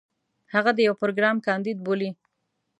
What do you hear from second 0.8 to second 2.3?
يو پروګرام کانديد بولي.